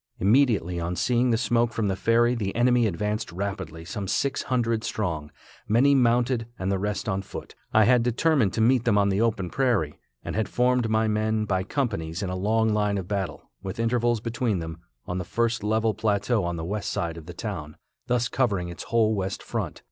Immediately 0.17 0.79
on 0.79 0.95
seeing 0.95 1.29
the 1.29 1.37
smoke 1.37 1.71
from 1.73 1.87
the 1.87 1.95
ferry 1.95 2.33
the 2.33 2.55
enemy 2.55 2.87
advanced 2.87 3.31
rapidly, 3.31 3.85
some 3.85 4.07
six 4.07 4.41
hundred 4.41 4.83
strong, 4.83 5.29
many 5.67 5.93
mounted 5.93 6.47
and 6.57 6.71
the 6.71 6.79
rest 6.79 7.07
on 7.07 7.21
foot. 7.21 7.53
I 7.71 7.83
had 7.83 8.01
determined 8.01 8.51
to 8.53 8.61
meet 8.61 8.83
them 8.83 8.97
on 8.97 9.09
the 9.09 9.21
open 9.21 9.51
prairie, 9.51 9.99
and 10.25 10.35
had 10.35 10.49
formed 10.49 10.89
my 10.89 11.07
men 11.07 11.45
by 11.45 11.61
companies 11.63 12.23
in 12.23 12.31
a 12.31 12.35
long 12.35 12.69
line 12.69 12.97
of 12.97 13.07
battle, 13.07 13.51
with 13.61 13.79
intervals 13.79 14.21
between 14.21 14.57
them, 14.57 14.79
on 15.05 15.19
the 15.19 15.23
first 15.23 15.63
level 15.63 15.93
plateau 15.93 16.45
on 16.45 16.55
the 16.55 16.65
west 16.65 16.91
side 16.91 17.15
of 17.15 17.27
the 17.27 17.35
town, 17.35 17.77
thus 18.07 18.27
covering 18.27 18.69
its 18.69 18.85
whole 18.85 19.13
west 19.13 19.43
front. 19.43 19.79